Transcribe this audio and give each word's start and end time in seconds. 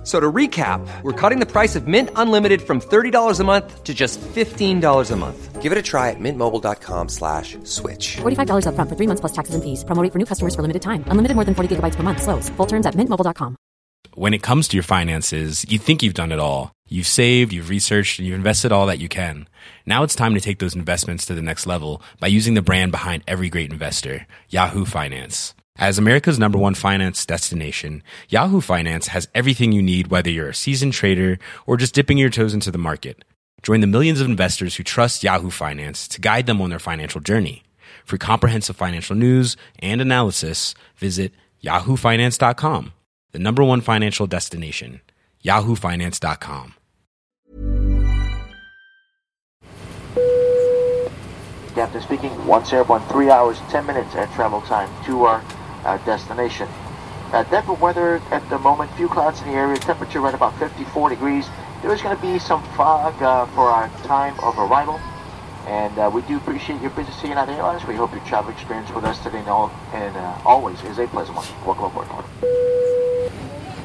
F- 0.00 0.06
So 0.06 0.18
to 0.18 0.32
recap, 0.32 0.80
we're 1.02 1.12
cutting 1.12 1.40
the 1.40 1.46
price 1.46 1.76
of 1.76 1.86
Mint 1.86 2.08
Unlimited 2.16 2.62
from 2.62 2.80
$30 2.80 3.38
a 3.40 3.44
month 3.44 3.84
to 3.84 3.92
just 3.92 4.18
$15 4.34 5.10
a 5.10 5.16
month. 5.16 5.60
Give 5.60 5.72
it 5.72 5.78
a 5.78 5.82
try 5.82 6.08
at 6.08 6.16
mintmobile.com 6.18 7.08
slash 7.10 7.58
switch. 7.64 8.16
$45 8.22 8.64
upfront 8.64 8.88
for 8.88 8.96
three 8.96 9.06
months 9.06 9.20
plus 9.20 9.32
taxes 9.32 9.54
and 9.54 9.62
fees. 9.62 9.84
Promo 9.84 10.02
rate 10.02 10.10
for 10.12 10.18
new 10.18 10.24
customers 10.24 10.54
for 10.54 10.62
limited 10.62 10.80
time. 10.80 11.04
Unlimited 11.12 11.34
more 11.36 11.44
than 11.44 11.54
40 11.54 11.76
gigabytes 11.76 11.96
per 11.96 12.02
month. 12.02 12.22
Slows. 12.22 12.48
Full 12.56 12.66
terms 12.66 12.86
at 12.86 12.94
mintmobile.com. 12.96 13.56
when 14.14 14.32
it 14.34 14.42
comes 14.42 14.66
to 14.68 14.76
your 14.76 14.82
finances, 14.82 15.64
you 15.68 15.78
think 15.78 16.02
you've 16.02 16.14
done 16.22 16.32
it 16.32 16.40
all. 16.40 16.72
You've 16.88 17.06
saved, 17.06 17.52
you've 17.52 17.68
researched, 17.68 18.18
and 18.18 18.26
you've 18.26 18.40
invested 18.40 18.72
all 18.72 18.86
that 18.86 18.98
you 18.98 19.08
can. 19.08 19.46
Now 19.86 20.02
it's 20.02 20.16
time 20.16 20.34
to 20.34 20.40
take 20.40 20.58
those 20.58 20.74
investments 20.74 21.26
to 21.26 21.34
the 21.34 21.42
next 21.50 21.66
level 21.66 22.00
by 22.18 22.26
using 22.26 22.54
the 22.54 22.62
brand 22.62 22.90
behind 22.90 23.22
every 23.28 23.48
great 23.50 23.70
investor, 23.70 24.26
Yahoo 24.48 24.84
Finance. 24.84 25.54
As 25.78 25.98
America's 25.98 26.38
number 26.38 26.58
one 26.58 26.74
finance 26.74 27.24
destination, 27.24 28.02
Yahoo 28.28 28.60
Finance 28.60 29.08
has 29.08 29.28
everything 29.34 29.72
you 29.72 29.82
need 29.82 30.08
whether 30.08 30.30
you're 30.30 30.50
a 30.50 30.54
seasoned 30.54 30.92
trader 30.92 31.38
or 31.66 31.76
just 31.76 31.94
dipping 31.94 32.18
your 32.18 32.28
toes 32.28 32.52
into 32.52 32.70
the 32.70 32.78
market. 32.78 33.24
Join 33.62 33.80
the 33.80 33.86
millions 33.86 34.20
of 34.20 34.28
investors 34.28 34.76
who 34.76 34.82
trust 34.82 35.22
Yahoo 35.22 35.50
Finance 35.50 36.08
to 36.08 36.20
guide 36.20 36.46
them 36.46 36.60
on 36.60 36.70
their 36.70 36.78
financial 36.78 37.20
journey. 37.20 37.62
For 38.04 38.18
comprehensive 38.18 38.76
financial 38.76 39.16
news 39.16 39.56
and 39.78 40.00
analysis, 40.00 40.74
visit 40.96 41.32
yahoofinance.com, 41.62 42.92
the 43.32 43.38
number 43.38 43.62
one 43.62 43.80
financial 43.80 44.26
destination, 44.26 45.00
yahoofinance.com. 45.44 46.74
Captain 51.74 52.02
speaking. 52.02 52.46
Once 52.46 52.72
airborne, 52.72 53.02
three 53.02 53.30
hours, 53.30 53.58
ten 53.70 53.86
minutes 53.86 54.14
air 54.14 54.26
travel 54.34 54.60
time 54.62 54.90
to 55.04 55.24
our 55.24 55.40
uh, 55.84 55.98
destination. 55.98 56.68
Uh, 57.32 57.44
Denver 57.44 57.74
weather 57.74 58.20
at 58.30 58.48
the 58.50 58.58
moment, 58.58 58.90
few 58.92 59.08
clouds 59.08 59.40
in 59.40 59.48
the 59.48 59.54
area, 59.54 59.78
temperature 59.78 60.20
right 60.20 60.34
about 60.34 60.58
54 60.58 61.10
degrees. 61.10 61.46
There 61.82 61.92
is 61.92 62.02
going 62.02 62.16
to 62.16 62.22
be 62.22 62.38
some 62.38 62.62
fog 62.74 63.22
uh, 63.22 63.46
for 63.46 63.70
our 63.70 63.88
time 64.02 64.38
of 64.40 64.58
arrival. 64.58 65.00
And 65.66 65.96
uh, 65.98 66.10
we 66.12 66.22
do 66.22 66.36
appreciate 66.38 66.80
your 66.80 66.90
business 66.90 67.16
seeing 67.16 67.30
United 67.30 67.52
Airlines. 67.52 67.86
We 67.86 67.94
hope 67.94 68.12
your 68.12 68.24
travel 68.24 68.50
experience 68.50 68.90
with 68.90 69.04
us 69.04 69.22
today 69.22 69.38
and, 69.38 69.48
all, 69.48 69.70
and 69.92 70.16
uh, 70.16 70.38
always 70.44 70.82
is 70.82 70.98
a 70.98 71.06
pleasant 71.06 71.36
one. 71.36 71.46
Welcome 71.64 71.84
aboard. 71.84 72.08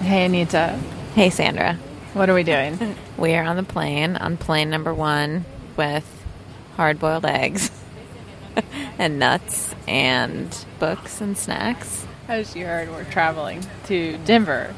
Hey, 0.02 0.25
Anita. 0.25 0.80
Hey, 1.13 1.30
Sandra. 1.30 1.77
What 2.13 2.30
are 2.30 2.33
we 2.33 2.43
doing? 2.43 2.95
We 3.17 3.33
are 3.35 3.45
on 3.45 3.55
the 3.55 3.63
plane, 3.63 4.17
on 4.17 4.35
plane 4.35 4.69
number 4.69 4.93
one, 4.93 5.45
with 5.77 6.05
hard 6.75 6.99
boiled 6.99 7.25
eggs 7.25 7.71
and 9.00 9.20
nuts 9.20 9.73
and 9.88 10.66
books 10.80 11.22
and 11.22 11.38
snacks. 11.38 12.06
As 12.28 12.56
you 12.56 12.66
heard, 12.66 12.89
we're 12.89 13.03
traveling 13.06 13.66
to 13.86 14.17
Denver 14.20 14.73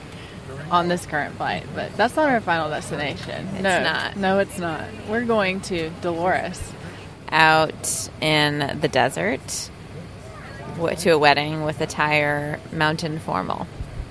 on 0.70 0.88
this 0.88 1.06
current 1.06 1.36
flight, 1.36 1.66
but 1.74 1.96
that's 1.96 2.16
not 2.16 2.30
our 2.30 2.42
final 2.42 2.70
destination. 2.70 3.48
It's 3.54 3.64
no, 3.64 3.84
not. 3.84 4.18
No, 4.18 4.40
it's 4.40 4.58
not. 4.58 4.84
We're 5.08 5.26
going 5.26 5.62
to 5.62 5.90
Dolores. 6.02 6.62
Out 7.30 8.10
in 8.22 8.80
the 8.80 8.88
desert 8.88 9.70
to 10.98 11.10
a 11.10 11.18
wedding 11.18 11.64
with 11.64 11.82
a 11.82 11.88
tire 11.88 12.60
mountain 12.72 13.20
formal. 13.20 13.68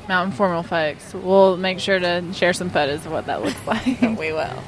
Mountain 0.09 0.37
Formal 0.37 0.63
folks. 0.63 1.15
We'll 1.15 1.57
make 1.57 1.81
sure 1.81 1.99
to 1.99 2.33
share 2.33 2.53
some 2.53 2.71
photos 2.71 3.05
of 3.07 3.13
what 3.13 3.27
that 3.27 3.43
looks 3.43 3.67
like. 3.67 4.01
We 4.01 4.33
will. 4.33 4.63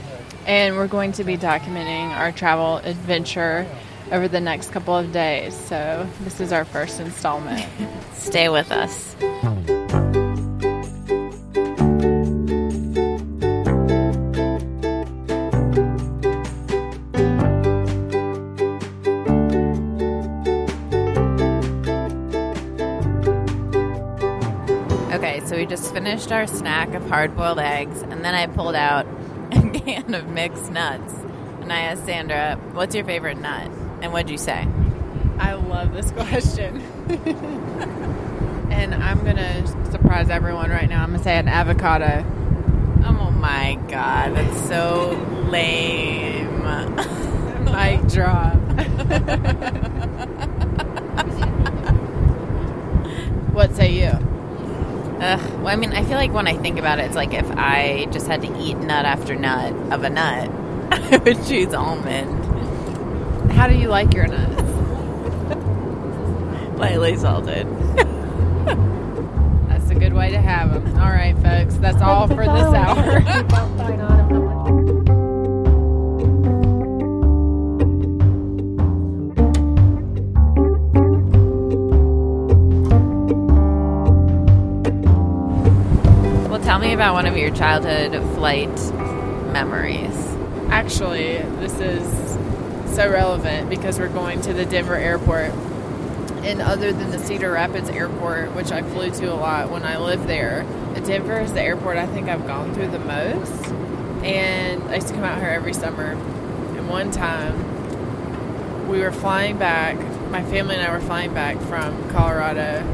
and 0.46 0.76
we're 0.76 0.88
going 0.88 1.12
to 1.12 1.24
be 1.24 1.36
documenting 1.36 2.10
our 2.10 2.32
travel 2.32 2.78
adventure 2.78 3.66
over 4.12 4.28
the 4.28 4.40
next 4.40 4.70
couple 4.70 4.96
of 4.96 5.12
days. 5.12 5.54
So 5.54 6.08
this 6.20 6.40
is 6.40 6.52
our 6.52 6.64
first 6.64 7.00
installment. 7.00 7.66
Stay 8.14 8.48
with 8.48 8.70
us. 8.72 9.14
Okay, 25.12 25.40
so 25.46 25.56
we 25.56 25.66
just 25.66 25.92
finished 25.92 26.30
our 26.32 26.46
snack 26.46 26.94
of 26.94 27.08
hard 27.08 27.36
boiled 27.36 27.58
eggs, 27.58 28.02
and 28.02 28.24
then 28.24 28.34
I 28.34 28.46
pulled 28.46 28.74
out 28.74 29.06
a 29.52 29.70
can 29.80 30.14
of 30.14 30.28
mixed 30.28 30.70
nuts. 30.70 31.12
And 31.60 31.72
I 31.72 31.80
asked 31.80 32.06
Sandra, 32.06 32.56
What's 32.72 32.94
your 32.94 33.04
favorite 33.04 33.38
nut? 33.38 33.70
And 34.00 34.12
what'd 34.12 34.30
you 34.30 34.38
say? 34.38 34.66
I 35.38 35.54
love 35.54 35.92
this 35.92 36.10
question. 36.12 36.80
and 38.70 38.94
I'm 38.94 39.22
going 39.24 39.36
to 39.36 39.66
surprise 39.90 40.30
everyone 40.30 40.70
right 40.70 40.88
now. 40.88 41.02
I'm 41.02 41.08
going 41.10 41.18
to 41.18 41.24
say 41.24 41.36
an 41.38 41.48
avocado. 41.48 42.24
Oh 43.04 43.30
my 43.30 43.74
god, 43.88 44.36
that's 44.36 44.68
so 44.68 45.10
lame. 45.50 46.46
Mic 47.64 48.06
drop. 48.08 48.54
what 53.52 53.74
say 53.74 53.92
you? 53.92 54.10
Ugh. 55.20 55.50
Well, 55.58 55.68
I 55.68 55.76
mean, 55.76 55.92
I 55.92 56.04
feel 56.04 56.16
like 56.16 56.32
when 56.32 56.46
I 56.46 56.56
think 56.56 56.78
about 56.78 56.98
it, 56.98 57.06
it's 57.06 57.16
like 57.16 57.34
if 57.34 57.50
I 57.52 58.06
just 58.10 58.26
had 58.26 58.42
to 58.42 58.60
eat 58.60 58.76
nut 58.78 59.04
after 59.04 59.34
nut 59.34 59.72
of 59.92 60.04
a 60.04 60.10
nut, 60.10 60.50
I 60.92 61.16
would 61.18 61.44
choose 61.46 61.74
almond. 61.74 62.44
How 63.58 63.66
do 63.66 63.74
you 63.74 63.88
like 63.88 64.14
your 64.14 64.28
nuts? 64.28 64.62
Lightly 66.78 67.16
salted. 67.16 67.66
That's 69.68 69.90
a 69.90 69.96
good 69.96 70.12
way 70.12 70.30
to 70.30 70.38
have 70.38 70.72
them. 70.72 70.96
All 70.96 71.10
right, 71.10 71.36
folks. 71.38 71.74
That's 71.74 72.00
all 72.00 72.28
for 72.28 72.36
this 72.36 72.46
hour. 72.46 73.20
Well, 86.48 86.62
tell 86.62 86.78
me 86.78 86.92
about 86.92 87.14
one 87.14 87.26
of 87.26 87.36
your 87.36 87.50
childhood 87.50 88.12
flight 88.36 88.68
memories. 89.52 90.14
Actually, 90.70 91.38
this 91.58 91.80
is 91.80 92.28
so 92.94 93.10
relevant 93.10 93.70
because 93.70 93.98
we're 93.98 94.08
going 94.08 94.40
to 94.42 94.52
the 94.52 94.64
Denver 94.64 94.96
airport. 94.96 95.50
And 96.44 96.62
other 96.62 96.92
than 96.92 97.10
the 97.10 97.18
Cedar 97.18 97.52
Rapids 97.52 97.88
airport, 97.90 98.54
which 98.54 98.70
I 98.70 98.82
flew 98.82 99.10
to 99.10 99.32
a 99.32 99.34
lot 99.34 99.70
when 99.70 99.82
I 99.82 99.98
lived 99.98 100.26
there, 100.28 100.64
Denver 101.08 101.40
is 101.40 101.54
the 101.54 101.62
airport 101.62 101.96
I 101.96 102.06
think 102.06 102.28
I've 102.28 102.46
gone 102.46 102.74
through 102.74 102.88
the 102.88 102.98
most. 102.98 103.64
And 104.22 104.82
I 104.90 104.96
used 104.96 105.08
to 105.08 105.14
come 105.14 105.24
out 105.24 105.38
here 105.38 105.48
every 105.48 105.72
summer. 105.72 106.12
And 106.12 106.86
one 106.86 107.10
time, 107.10 108.88
we 108.88 109.00
were 109.00 109.10
flying 109.10 109.56
back, 109.56 109.96
my 110.30 110.42
family 110.44 110.74
and 110.74 110.86
I 110.86 110.92
were 110.92 111.00
flying 111.00 111.32
back 111.32 111.58
from 111.62 112.10
Colorado, 112.10 112.84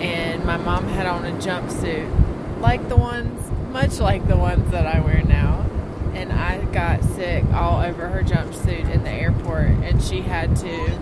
and 0.00 0.44
my 0.46 0.56
mom 0.56 0.86
had 0.88 1.06
on 1.06 1.26
a 1.26 1.32
jumpsuit, 1.32 2.60
like 2.60 2.88
the 2.88 2.96
ones, 2.96 3.50
much 3.70 3.98
like 3.98 4.26
the 4.28 4.36
ones 4.36 4.70
that 4.70 4.86
I 4.86 5.00
wear 5.00 5.22
now 5.22 5.47
and 6.18 6.32
I 6.32 6.64
got 6.72 7.04
sick 7.04 7.44
all 7.54 7.80
over 7.80 8.08
her 8.08 8.22
jumpsuit 8.22 8.92
in 8.92 9.04
the 9.04 9.10
airport, 9.10 9.68
and 9.68 10.02
she 10.02 10.20
had 10.20 10.56
to 10.56 10.98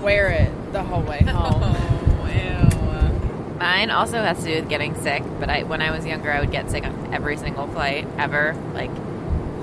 wear 0.00 0.28
it 0.28 0.72
the 0.72 0.84
whole 0.84 1.02
way 1.02 1.24
oh, 1.26 1.32
home. 1.32 1.62
Oh, 1.64 2.26
ew. 2.28 3.58
Mine 3.58 3.90
also 3.90 4.22
has 4.22 4.38
to 4.38 4.44
do 4.44 4.54
with 4.60 4.68
getting 4.68 4.94
sick, 5.02 5.24
but 5.40 5.50
I, 5.50 5.64
when 5.64 5.82
I 5.82 5.90
was 5.90 6.06
younger, 6.06 6.30
I 6.30 6.40
would 6.40 6.52
get 6.52 6.70
sick 6.70 6.84
on 6.84 7.12
every 7.12 7.36
single 7.36 7.66
flight 7.66 8.06
ever, 8.18 8.54
like 8.72 8.90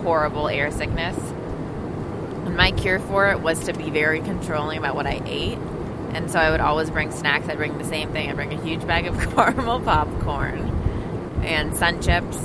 horrible 0.04 0.50
air 0.50 0.70
sickness. 0.70 1.18
And 1.18 2.58
my 2.58 2.72
cure 2.72 3.00
for 3.00 3.32
it 3.32 3.40
was 3.40 3.62
to 3.66 3.74
be 3.74 3.90
very 3.90 4.20
controlling 4.20 4.78
about 4.78 4.96
what 4.96 5.08
I 5.08 5.22
ate. 5.26 5.58
And 6.14 6.30
so 6.30 6.40
I 6.40 6.52
would 6.52 6.62
always 6.62 6.90
bring 6.90 7.12
snacks. 7.12 7.48
I'd 7.48 7.58
bring 7.58 7.78
the 7.78 7.86
same 7.86 8.12
thing. 8.12 8.30
I'd 8.30 8.36
bring 8.36 8.54
a 8.54 8.62
huge 8.62 8.86
bag 8.86 9.08
of 9.08 9.18
caramel 9.36 9.80
popcorn 9.80 10.60
and 11.44 11.76
sun 11.76 12.02
chips 12.02 12.38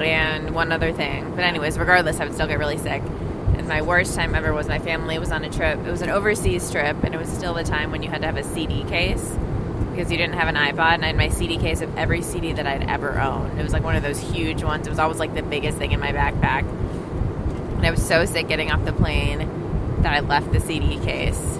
and 0.00 0.54
one 0.54 0.72
other 0.72 0.92
thing. 0.92 1.34
But 1.34 1.44
anyways, 1.44 1.78
regardless, 1.78 2.20
I 2.20 2.24
would 2.24 2.34
still 2.34 2.46
get 2.46 2.58
really 2.58 2.78
sick. 2.78 3.02
And 3.02 3.68
my 3.68 3.82
worst 3.82 4.14
time 4.14 4.34
ever 4.34 4.52
was 4.52 4.68
my 4.68 4.78
family 4.78 5.18
was 5.18 5.30
on 5.30 5.44
a 5.44 5.50
trip. 5.50 5.78
It 5.78 5.90
was 5.90 6.02
an 6.02 6.10
overseas 6.10 6.70
trip, 6.70 6.96
and 7.04 7.14
it 7.14 7.18
was 7.18 7.28
still 7.28 7.54
the 7.54 7.64
time 7.64 7.90
when 7.90 8.02
you 8.02 8.10
had 8.10 8.22
to 8.22 8.26
have 8.26 8.36
a 8.36 8.42
CD 8.42 8.84
case 8.84 9.36
because 9.90 10.10
you 10.10 10.16
didn't 10.16 10.34
have 10.34 10.48
an 10.48 10.56
iPod. 10.56 10.94
And 10.94 11.04
I 11.04 11.08
had 11.08 11.16
my 11.16 11.28
CD 11.28 11.58
case 11.58 11.80
of 11.82 11.96
every 11.96 12.22
CD 12.22 12.52
that 12.52 12.66
I'd 12.66 12.88
ever 12.88 13.20
owned. 13.20 13.58
It 13.58 13.62
was 13.62 13.72
like 13.72 13.84
one 13.84 13.96
of 13.96 14.02
those 14.02 14.18
huge 14.18 14.62
ones. 14.62 14.86
It 14.86 14.90
was 14.90 14.98
always 14.98 15.18
like 15.18 15.34
the 15.34 15.42
biggest 15.42 15.78
thing 15.78 15.92
in 15.92 16.00
my 16.00 16.12
backpack. 16.12 16.68
And 17.76 17.86
I 17.86 17.90
was 17.90 18.04
so 18.04 18.24
sick 18.24 18.48
getting 18.48 18.70
off 18.70 18.84
the 18.84 18.92
plane 18.92 20.00
that 20.02 20.12
I 20.12 20.20
left 20.20 20.52
the 20.52 20.60
CD 20.60 20.98
case. 20.98 21.58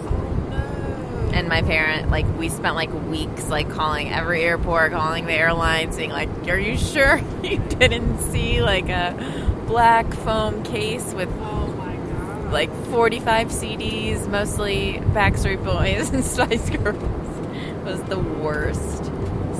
And 1.35 1.49
my 1.49 1.63
parent 1.63 2.11
like 2.11 2.27
we 2.39 2.49
spent 2.49 2.75
like 2.75 2.93
weeks 3.09 3.49
like 3.49 3.71
calling 3.71 4.11
every 4.13 4.43
airport, 4.43 4.93
calling 4.93 5.27
the 5.27 5.33
airlines, 5.33 5.97
being 5.97 6.11
like, 6.11 6.29
"Are 6.49 6.59
you 6.59 6.77
sure 6.77 7.21
you 7.43 7.59
didn't 7.59 8.21
see 8.21 8.63
like 8.63 8.89
a 8.89 9.65
black 9.67 10.13
foam 10.13 10.63
case 10.63 11.13
with 11.15 11.31
like 12.51 12.73
45 12.87 13.49
CDs, 13.49 14.29
mostly 14.29 15.01
Backstreet 15.13 15.65
Boys 15.65 16.11
and 16.11 16.25
Spice 16.25 16.71
Girls?" 16.71 17.03
It 17.55 17.85
was 17.85 18.03
the 18.05 18.19
worst. 18.19 19.05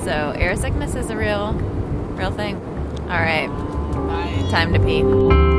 So 0.03 0.33
air 0.35 0.55
sickness 0.55 0.95
is 0.95 1.09
a 1.09 1.17
real, 1.17 1.53
real 1.53 2.31
thing. 2.31 2.55
All 3.03 3.19
right, 3.19 3.49
time 4.49 4.73
to 4.73 4.79
pee. 4.79 5.52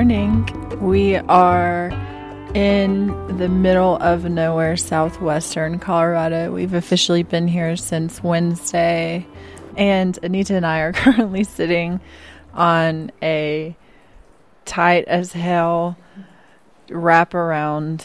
Morning. 0.00 0.80
We 0.80 1.16
are 1.16 1.90
in 2.54 3.36
the 3.36 3.50
middle 3.50 3.96
of 3.96 4.24
nowhere, 4.24 4.78
southwestern 4.78 5.78
Colorado. 5.78 6.50
We've 6.50 6.72
officially 6.72 7.22
been 7.22 7.46
here 7.46 7.76
since 7.76 8.22
Wednesday, 8.22 9.26
and 9.76 10.18
Anita 10.22 10.56
and 10.56 10.64
I 10.64 10.78
are 10.78 10.92
currently 10.94 11.44
sitting 11.44 12.00
on 12.54 13.12
a 13.20 13.76
tight 14.64 15.04
as 15.04 15.34
hell 15.34 15.98
wraparound 16.88 18.02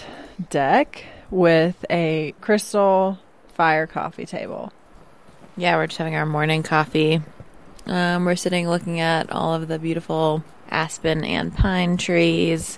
deck 0.50 1.06
with 1.32 1.86
a 1.90 2.36
crystal 2.42 3.20
fire 3.54 3.88
coffee 3.88 4.26
table. 4.26 4.74
Yeah, 5.56 5.78
we're 5.78 5.88
just 5.88 5.98
having 5.98 6.16
our 6.16 6.26
morning 6.26 6.62
coffee. 6.62 7.22
Um, 7.86 8.26
we're 8.26 8.36
sitting 8.36 8.68
looking 8.68 9.00
at 9.00 9.32
all 9.32 9.54
of 9.54 9.70
the 9.70 9.80
beautiful 9.80 10.44
aspen 10.76 11.24
and 11.24 11.56
pine 11.56 11.96
trees. 11.98 12.78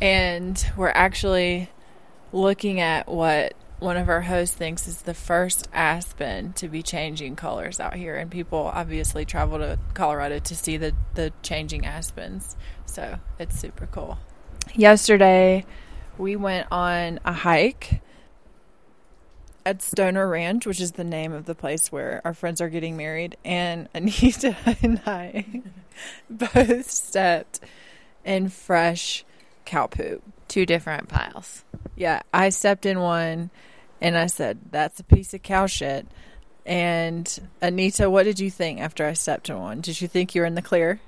And 0.00 0.62
we're 0.76 0.88
actually 0.88 1.70
looking 2.32 2.80
at 2.80 3.08
what 3.08 3.54
one 3.78 3.96
of 3.96 4.08
our 4.08 4.22
hosts 4.22 4.56
thinks 4.56 4.88
is 4.88 5.02
the 5.02 5.14
first 5.14 5.68
aspen 5.72 6.52
to 6.54 6.68
be 6.68 6.82
changing 6.82 7.36
colors 7.36 7.78
out 7.78 7.94
here. 7.94 8.16
And 8.16 8.30
people 8.30 8.70
obviously 8.74 9.24
travel 9.24 9.58
to 9.58 9.78
Colorado 9.94 10.38
to 10.40 10.54
see 10.56 10.76
the, 10.76 10.92
the 11.14 11.32
changing 11.42 11.86
aspens. 11.86 12.56
So 12.84 13.18
it's 13.38 13.58
super 13.58 13.86
cool. 13.86 14.18
Yesterday, 14.74 15.64
we 16.18 16.34
went 16.34 16.66
on 16.72 17.20
a 17.24 17.32
hike 17.32 18.00
at 19.66 19.82
Stoner 19.82 20.28
Ranch, 20.28 20.64
which 20.64 20.80
is 20.80 20.92
the 20.92 21.04
name 21.04 21.32
of 21.32 21.44
the 21.44 21.54
place 21.54 21.90
where 21.90 22.22
our 22.24 22.32
friends 22.32 22.60
are 22.60 22.68
getting 22.68 22.96
married. 22.96 23.36
And 23.44 23.88
Anita 23.92 24.56
and 24.82 25.02
I 25.04 25.62
both 26.30 26.88
stepped 26.88 27.60
in 28.24 28.48
fresh 28.48 29.24
cow 29.64 29.88
poop. 29.88 30.22
Two 30.46 30.64
different 30.64 31.08
piles. 31.08 31.64
Yeah, 31.96 32.22
I 32.32 32.50
stepped 32.50 32.86
in 32.86 33.00
one 33.00 33.50
and 34.00 34.16
I 34.16 34.26
said, 34.26 34.60
That's 34.70 35.00
a 35.00 35.04
piece 35.04 35.34
of 35.34 35.42
cow 35.42 35.66
shit. 35.66 36.06
And 36.64 37.48
Anita, 37.60 38.08
what 38.08 38.22
did 38.22 38.38
you 38.38 38.50
think 38.50 38.80
after 38.80 39.04
I 39.04 39.14
stepped 39.14 39.48
in 39.50 39.58
one? 39.58 39.80
Did 39.80 40.00
you 40.00 40.06
think 40.06 40.34
you 40.34 40.42
were 40.42 40.46
in 40.46 40.54
the 40.54 40.62
clear? 40.62 41.00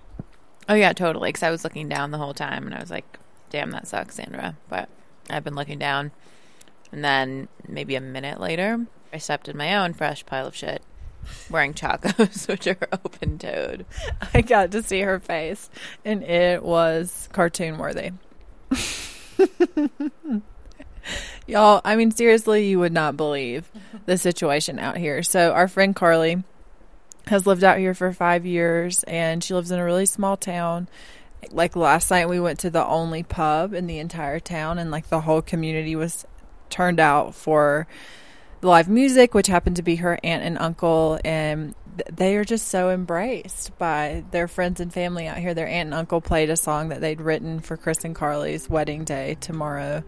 Oh 0.68 0.74
yeah, 0.74 0.92
totally. 0.92 1.28
Because 1.28 1.44
I 1.44 1.50
was 1.50 1.62
looking 1.62 1.88
down 1.88 2.10
the 2.10 2.18
whole 2.18 2.34
time, 2.34 2.66
and 2.66 2.74
I 2.74 2.80
was 2.80 2.90
like, 2.90 3.18
"Damn, 3.50 3.70
that 3.70 3.88
sucks, 3.88 4.16
Sandra." 4.16 4.56
But 4.68 4.88
I've 5.30 5.42
been 5.42 5.54
looking 5.54 5.78
down, 5.78 6.10
and 6.92 7.04
then 7.04 7.48
maybe 7.66 7.94
a 7.94 8.00
minute 8.00 8.40
later, 8.40 8.86
I 9.12 9.18
stepped 9.18 9.48
in 9.48 9.56
my 9.56 9.76
own 9.76 9.94
fresh 9.94 10.24
pile 10.26 10.46
of 10.46 10.56
shit, 10.56 10.82
wearing 11.50 11.74
chacos, 11.74 12.48
which 12.48 12.66
are 12.66 12.78
open 12.92 13.38
toed. 13.38 13.86
I 14.34 14.40
got 14.42 14.70
to 14.72 14.82
see 14.82 15.00
her 15.00 15.18
face, 15.20 15.70
and 16.04 16.22
it 16.22 16.62
was 16.62 17.28
cartoon 17.32 17.78
worthy. 17.78 18.12
Y'all, 21.46 21.80
I 21.84 21.96
mean, 21.96 22.10
seriously, 22.10 22.68
you 22.68 22.78
would 22.78 22.92
not 22.92 23.16
believe 23.16 23.70
the 24.04 24.18
situation 24.18 24.78
out 24.78 24.98
here. 24.98 25.22
So, 25.22 25.52
our 25.52 25.66
friend 25.68 25.96
Carly 25.96 26.44
has 27.28 27.46
lived 27.46 27.64
out 27.64 27.78
here 27.78 27.94
for 27.94 28.12
five 28.12 28.44
years, 28.44 29.02
and 29.04 29.42
she 29.42 29.54
lives 29.54 29.70
in 29.70 29.78
a 29.78 29.84
really 29.84 30.06
small 30.06 30.36
town. 30.36 30.88
Like 31.50 31.76
last 31.76 32.10
night, 32.10 32.28
we 32.28 32.40
went 32.40 32.58
to 32.60 32.70
the 32.70 32.84
only 32.84 33.22
pub 33.22 33.72
in 33.72 33.86
the 33.86 33.98
entire 33.98 34.40
town, 34.40 34.78
and 34.78 34.90
like 34.90 35.08
the 35.08 35.22
whole 35.22 35.40
community 35.40 35.96
was 35.96 36.26
turned 36.70 37.00
out 37.00 37.34
for 37.34 37.86
the 38.60 38.68
live 38.68 38.88
music, 38.88 39.34
which 39.34 39.46
happened 39.46 39.76
to 39.76 39.82
be 39.82 39.96
her 39.96 40.18
aunt 40.22 40.42
and 40.42 40.58
uncle, 40.58 41.18
and 41.24 41.74
they 42.12 42.36
are 42.36 42.44
just 42.44 42.68
so 42.68 42.90
embraced 42.90 43.76
by 43.78 44.24
their 44.30 44.48
friends 44.48 44.80
and 44.80 44.92
family 44.92 45.26
out 45.26 45.38
here. 45.38 45.54
Their 45.54 45.68
aunt 45.68 45.88
and 45.88 45.94
uncle 45.94 46.20
played 46.20 46.50
a 46.50 46.56
song 46.56 46.88
that 46.88 47.00
they'd 47.00 47.20
written 47.20 47.60
for 47.60 47.76
Chris 47.76 48.04
and 48.04 48.14
Carly's 48.14 48.68
wedding 48.68 49.04
day 49.04 49.36
tomorrow. 49.40 50.02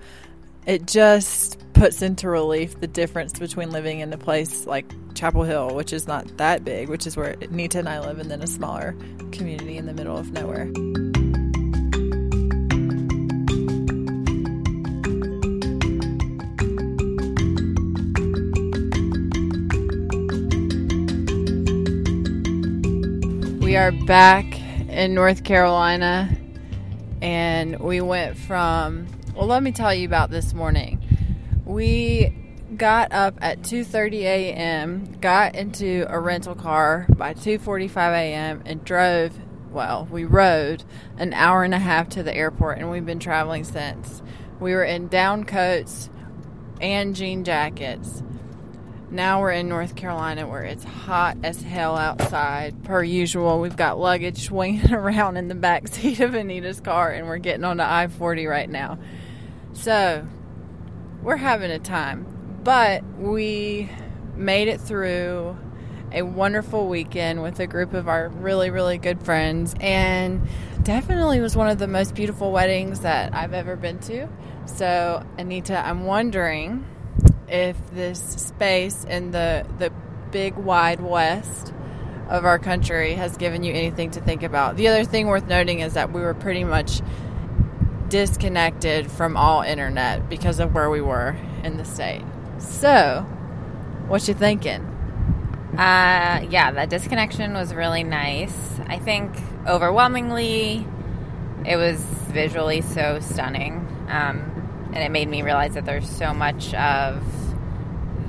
It 0.67 0.87
just 0.87 1.59
puts 1.73 2.03
into 2.03 2.29
relief 2.29 2.79
the 2.79 2.87
difference 2.87 3.39
between 3.39 3.71
living 3.71 4.01
in 4.01 4.13
a 4.13 4.19
place 4.19 4.67
like 4.67 4.93
Chapel 5.15 5.43
Hill, 5.43 5.75
which 5.75 5.93
is 5.93 6.07
not 6.07 6.37
that 6.37 6.65
big, 6.65 6.89
which 6.89 7.07
is 7.07 7.17
where 7.17 7.37
Nita 7.51 7.79
and 7.79 7.89
I 7.89 8.01
live, 8.01 8.19
and 8.19 8.31
then 8.31 8.43
a 8.43 8.47
smaller 8.47 8.95
community 9.33 9.77
in 9.77 9.87
the 9.87 9.95
middle 9.95 10.17
of 10.17 10.33
nowhere. 10.33 10.71
Are 23.81 23.93
back 23.93 24.45
in 24.91 25.15
North 25.15 25.43
Carolina 25.43 26.29
and 27.23 27.79
we 27.81 28.03
went 28.03 28.37
from 28.37 29.07
well 29.35 29.47
let 29.47 29.63
me 29.63 29.73
tell 29.73 29.95
you 29.95 30.05
about 30.05 30.29
this 30.29 30.53
morning. 30.53 31.03
We 31.65 32.37
got 32.77 33.11
up 33.11 33.39
at 33.41 33.63
2:30 33.63 34.21
a.m., 34.21 35.17
got 35.23 35.55
into 35.55 36.05
a 36.11 36.21
rental 36.21 36.55
car 36.55 37.07
by 37.17 37.33
2:45 37.33 37.97
a.m. 38.13 38.63
and 38.67 38.85
drove 38.85 39.33
well, 39.71 40.07
we 40.11 40.27
rode 40.27 40.85
an 41.17 41.33
hour 41.33 41.65
and 41.65 41.73
a 41.73 41.79
half 41.79 42.11
to 42.11 42.23
the 42.23 42.37
airport 42.37 42.77
and 42.77 42.91
we've 42.91 43.07
been 43.07 43.19
traveling 43.19 43.65
since. 43.65 44.21
We 44.61 44.75
were 44.75 44.85
in 44.85 45.09
down 45.09 45.45
coats 45.45 46.11
and 46.83 47.17
jean 47.17 47.45
jackets. 47.45 48.23
Now 49.13 49.41
we're 49.41 49.51
in 49.51 49.69
North 49.69 49.97
Carolina 49.97 50.47
where 50.47 50.63
it's 50.63 50.85
hot 50.85 51.37
as 51.43 51.61
hell 51.61 51.97
outside. 51.97 52.85
Per 52.85 53.03
usual, 53.03 53.59
we've 53.59 53.77
got 53.77 53.99
luggage 53.99 54.47
swinging 54.47 54.93
around 54.95 55.37
in 55.37 55.49
the 55.49 55.57
back 55.57 55.89
seat 55.89 56.21
of 56.21 56.37
Anita's 56.37 56.81
car, 56.81 57.11
and 57.11 57.27
we're 57.27 57.39
getting 57.39 57.65
onto 57.65 57.83
I 57.83 58.07
40 58.07 58.47
right 58.47 58.71
now. 58.71 58.99
So, 59.73 60.27
we're 61.23 61.37
having 61.37 61.73
a 61.73 61.81
time. 61.81 62.25
But 62.63 63.03
we 63.19 63.91
made 64.37 64.69
it 64.69 64.81
through 64.81 65.57
a 66.13 66.23
wonderful 66.23 66.87
weekend 66.87 67.43
with 67.43 67.59
a 67.59 67.67
group 67.67 67.95
of 67.95 68.09
our 68.09 68.29
really, 68.29 68.71
really 68.71 68.99
good 68.99 69.25
friends, 69.25 69.75
and 69.81 70.47
definitely 70.85 71.41
was 71.41 71.57
one 71.57 71.69
of 71.69 71.79
the 71.81 71.89
most 71.89 72.15
beautiful 72.15 72.53
weddings 72.53 73.01
that 73.01 73.35
I've 73.35 73.55
ever 73.55 73.75
been 73.75 73.99
to. 74.01 74.29
So, 74.67 75.25
Anita, 75.37 75.85
I'm 75.85 76.05
wondering 76.05 76.85
if 77.51 77.77
this 77.93 78.21
space 78.21 79.05
in 79.05 79.31
the 79.31 79.67
the 79.79 79.93
big 80.31 80.55
wide 80.55 81.01
west 81.01 81.73
of 82.29 82.45
our 82.45 82.59
country 82.59 83.15
has 83.15 83.37
given 83.37 83.65
you 83.65 83.73
anything 83.73 84.13
to 84.13 84.21
think 84.21 84.45
about. 84.45 84.77
The 84.77 84.89
other 84.89 85.05
thing 85.05 85.27
worth 85.27 85.49
noting 85.49 85.81
is 85.81 85.95
that 85.95 86.13
we 86.13 86.21
were 86.21 86.35
pretty 86.35 86.63
much 86.63 87.03
disconnected 88.09 89.11
from 89.11 89.37
all 89.37 89.63
internet 89.63 90.29
because 90.29 90.61
of 90.61 90.73
where 90.75 90.89
we 90.89 91.01
were 91.01 91.37
in 91.65 91.77
the 91.77 91.85
state. 91.85 92.23
So, 92.59 93.23
what 94.07 94.27
you 94.29 94.35
thinking? 94.35 94.83
Uh, 95.73 96.47
yeah, 96.51 96.73
that 96.73 96.91
disconnection 96.91 97.55
was 97.55 97.75
really 97.75 98.05
nice. 98.05 98.79
I 98.87 98.99
think 98.99 99.33
overwhelmingly, 99.67 100.87
it 101.65 101.77
was 101.77 102.01
visually 102.01 102.81
so 102.81 103.21
stunning, 103.21 103.87
um, 104.09 104.91
and 104.93 104.99
it 104.99 105.11
made 105.11 105.29
me 105.29 105.43
realize 105.43 105.75
that 105.75 105.85
there's 105.85 106.09
so 106.09 106.35
much 106.35 106.75
of 106.75 107.23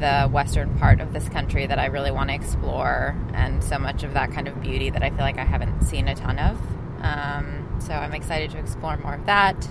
the 0.01 0.27
western 0.27 0.77
part 0.77 0.99
of 0.99 1.13
this 1.13 1.29
country 1.29 1.65
that 1.65 1.79
I 1.79 1.85
really 1.85 2.11
want 2.11 2.29
to 2.29 2.35
explore, 2.35 3.15
and 3.33 3.63
so 3.63 3.79
much 3.79 4.03
of 4.03 4.13
that 4.13 4.31
kind 4.31 4.47
of 4.47 4.61
beauty 4.61 4.89
that 4.89 5.01
I 5.01 5.09
feel 5.09 5.19
like 5.19 5.37
I 5.37 5.45
haven't 5.45 5.83
seen 5.83 6.07
a 6.07 6.15
ton 6.15 6.37
of. 6.39 6.57
Um, 7.01 7.79
so 7.79 7.93
I'm 7.93 8.13
excited 8.13 8.51
to 8.51 8.57
explore 8.57 8.97
more 8.97 9.13
of 9.13 9.25
that. 9.27 9.67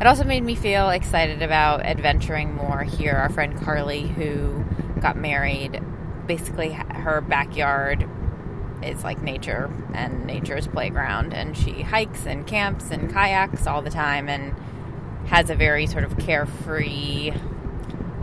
It 0.00 0.06
also 0.06 0.24
made 0.24 0.42
me 0.42 0.54
feel 0.54 0.90
excited 0.90 1.40
about 1.40 1.80
adventuring 1.80 2.54
more 2.54 2.82
here. 2.82 3.14
Our 3.14 3.30
friend 3.30 3.58
Carly, 3.58 4.06
who 4.06 4.64
got 5.00 5.16
married 5.16 5.80
basically 6.26 6.72
her 6.72 7.20
backyard 7.20 8.08
is 8.82 9.04
like 9.04 9.22
nature 9.22 9.70
and 9.94 10.26
nature's 10.26 10.66
playground 10.66 11.32
and 11.32 11.56
she 11.56 11.82
hikes 11.82 12.26
and 12.26 12.46
camps 12.46 12.90
and 12.90 13.12
kayaks 13.12 13.66
all 13.66 13.80
the 13.80 13.90
time 13.90 14.28
and 14.28 14.54
has 15.28 15.50
a 15.50 15.54
very 15.54 15.86
sort 15.86 16.04
of 16.04 16.18
carefree 16.18 17.32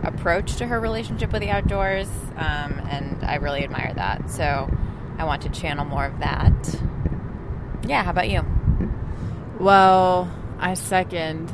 approach 0.04 0.56
to 0.56 0.66
her 0.66 0.80
relationship 0.80 1.32
with 1.32 1.40
the 1.42 1.50
outdoors 1.50 2.08
um, 2.36 2.78
and 2.90 3.24
i 3.24 3.36
really 3.36 3.64
admire 3.64 3.92
that 3.94 4.30
so 4.30 4.68
i 5.18 5.24
want 5.24 5.42
to 5.42 5.48
channel 5.48 5.84
more 5.84 6.04
of 6.04 6.18
that 6.20 6.80
yeah 7.86 8.02
how 8.04 8.10
about 8.10 8.28
you 8.28 8.42
Well, 9.58 10.30
I 10.58 10.74
second 10.74 11.52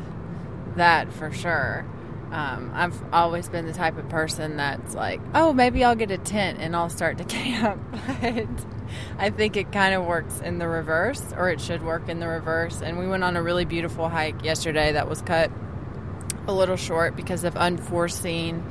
that 0.76 1.12
for 1.12 1.30
sure. 1.32 1.84
Um, 2.32 2.70
I've 2.74 3.00
always 3.12 3.48
been 3.48 3.66
the 3.66 3.72
type 3.72 3.98
of 3.98 4.08
person 4.08 4.56
that's 4.56 4.94
like, 4.94 5.20
oh, 5.34 5.52
maybe 5.52 5.84
I'll 5.84 5.96
get 5.96 6.10
a 6.10 6.18
tent 6.18 6.58
and 6.60 6.74
I'll 6.74 6.88
start 6.88 7.18
to 7.18 7.24
camp. 7.38 7.82
But 7.92 8.46
I 9.18 9.30
think 9.30 9.56
it 9.56 9.70
kind 9.70 9.94
of 9.94 10.06
works 10.06 10.40
in 10.40 10.58
the 10.58 10.66
reverse, 10.66 11.22
or 11.36 11.50
it 11.50 11.60
should 11.60 11.82
work 11.82 12.08
in 12.08 12.20
the 12.20 12.28
reverse. 12.28 12.80
And 12.82 12.98
we 12.98 13.06
went 13.06 13.22
on 13.22 13.36
a 13.36 13.42
really 13.42 13.64
beautiful 13.64 14.08
hike 14.08 14.42
yesterday 14.44 14.92
that 14.92 15.08
was 15.08 15.20
cut 15.22 15.50
a 16.50 16.52
little 16.52 16.76
short 16.76 17.16
because 17.16 17.44
of 17.44 17.56
unforeseen 17.56 18.62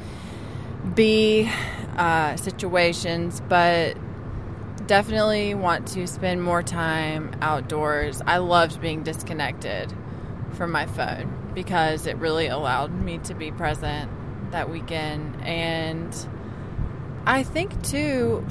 B 0.94 1.50
uh, 1.98 2.36
situations, 2.36 3.42
but 3.48 3.98
definitely 4.86 5.54
want 5.54 5.88
to 5.90 6.08
spend 6.08 6.44
more 6.44 6.62
time 6.62 7.32
outdoors. 7.42 8.22
I 8.26 8.38
loved 8.38 8.82
being 8.82 9.04
disconnected 9.04 9.94
from 10.54 10.72
my 10.72 10.86
phone 10.86 11.52
because 11.54 12.06
it 12.06 12.18
really 12.18 12.48
allowed 12.48 12.92
me 12.92 13.20
to 13.20 13.34
be 13.34 13.52
present 13.52 14.12
that 14.52 14.70
weekend. 14.70 15.42
And 15.44 16.16
I 17.26 17.44
think, 17.44 17.82
too, 17.84 18.46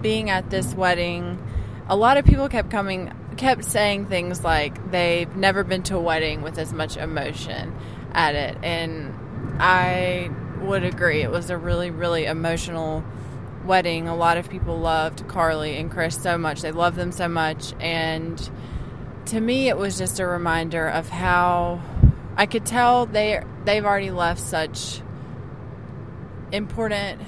being 0.00 0.30
at 0.30 0.50
this 0.50 0.74
wedding, 0.74 1.42
a 1.88 1.96
lot 1.96 2.16
of 2.16 2.24
people 2.24 2.48
kept 2.48 2.70
coming, 2.70 3.12
kept 3.36 3.64
saying 3.64 4.06
things 4.06 4.44
like 4.44 4.90
they've 4.90 5.34
never 5.36 5.64
been 5.64 5.82
to 5.84 5.96
a 5.96 6.00
wedding 6.00 6.42
with 6.42 6.58
as 6.58 6.72
much 6.72 6.96
emotion 6.96 7.74
at 8.14 8.34
it. 8.34 8.56
And 8.62 9.14
I 9.60 10.30
would 10.60 10.84
agree. 10.84 11.22
It 11.22 11.30
was 11.30 11.50
a 11.50 11.58
really, 11.58 11.90
really 11.90 12.24
emotional 12.24 13.04
wedding. 13.64 14.08
A 14.08 14.16
lot 14.16 14.36
of 14.36 14.48
people 14.48 14.78
loved 14.78 15.26
Carly 15.28 15.76
and 15.76 15.90
Chris 15.90 16.20
so 16.20 16.38
much. 16.38 16.62
They 16.62 16.72
loved 16.72 16.96
them 16.96 17.12
so 17.12 17.28
much. 17.28 17.74
And 17.80 18.50
to 19.26 19.40
me, 19.40 19.68
it 19.68 19.76
was 19.76 19.98
just 19.98 20.20
a 20.20 20.26
reminder 20.26 20.86
of 20.86 21.08
how 21.08 21.80
I 22.36 22.46
could 22.46 22.66
tell 22.66 23.06
they 23.06 23.42
they've 23.64 23.84
already 23.84 24.10
left 24.10 24.40
such 24.40 25.00
important 26.52 27.20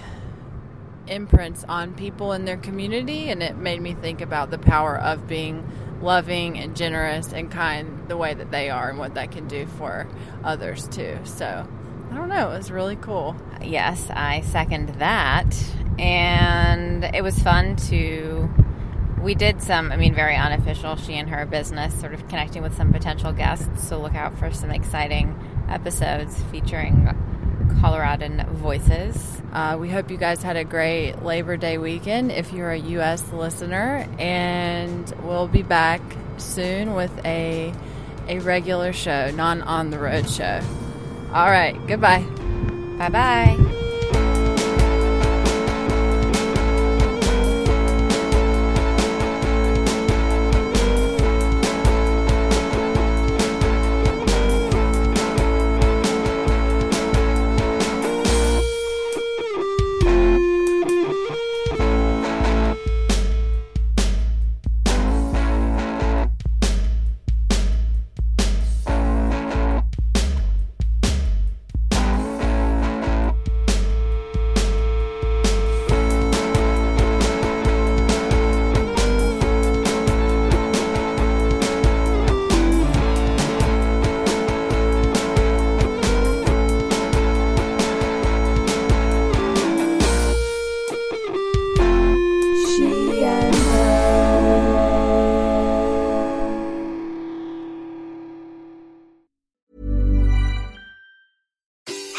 imprints 1.06 1.64
on 1.68 1.94
people 1.94 2.32
in 2.32 2.44
their 2.44 2.56
community, 2.56 3.30
and 3.30 3.42
it 3.42 3.56
made 3.56 3.80
me 3.80 3.94
think 3.94 4.20
about 4.20 4.50
the 4.50 4.58
power 4.58 4.98
of 4.98 5.26
being 5.26 5.64
loving 6.00 6.58
and 6.58 6.76
generous 6.76 7.32
and 7.32 7.50
kind 7.50 8.08
the 8.08 8.16
way 8.16 8.34
that 8.34 8.50
they 8.50 8.70
are 8.70 8.90
and 8.90 8.98
what 8.98 9.14
that 9.14 9.32
can 9.32 9.48
do 9.48 9.66
for 9.78 10.06
others 10.44 10.88
too. 10.88 11.18
So 11.24 11.66
I 12.10 12.14
don't 12.14 12.28
know, 12.28 12.50
it 12.50 12.58
was 12.58 12.70
really 12.70 12.96
cool. 12.96 13.36
Yes, 13.62 14.08
I 14.10 14.42
second 14.42 14.90
that. 15.00 15.54
And 15.98 17.04
it 17.04 17.22
was 17.22 17.38
fun 17.38 17.76
to. 17.88 18.48
We 19.22 19.34
did 19.34 19.60
some, 19.62 19.90
I 19.90 19.96
mean, 19.96 20.14
very 20.14 20.36
unofficial, 20.36 20.94
she 20.96 21.14
and 21.14 21.28
her 21.30 21.46
business, 21.46 21.98
sort 21.98 22.14
of 22.14 22.28
connecting 22.28 22.62
with 22.62 22.76
some 22.76 22.92
potential 22.92 23.32
guests. 23.32 23.88
So 23.88 23.98
look 24.00 24.14
out 24.14 24.38
for 24.38 24.52
some 24.52 24.70
exciting 24.70 25.36
episodes 25.68 26.40
featuring 26.52 27.08
Coloradan 27.80 28.46
voices. 28.54 29.40
Uh, 29.52 29.76
we 29.80 29.88
hope 29.88 30.10
you 30.10 30.16
guys 30.16 30.42
had 30.42 30.56
a 30.56 30.64
great 30.64 31.22
Labor 31.22 31.56
Day 31.56 31.78
weekend 31.78 32.30
if 32.30 32.52
you're 32.52 32.70
a 32.70 32.78
U.S. 32.78 33.32
listener, 33.32 34.06
and 34.18 35.10
we'll 35.22 35.48
be 35.48 35.62
back 35.62 36.00
soon 36.38 36.94
with 36.94 37.12
a 37.24 37.72
a 38.28 38.38
regular 38.40 38.92
show, 38.92 39.30
non 39.30 39.62
on 39.62 39.90
the 39.90 39.98
road 39.98 40.28
show. 40.28 40.60
All 41.32 41.50
right, 41.50 41.76
goodbye. 41.86 42.24
Bye 42.98 43.08
bye. 43.08 43.72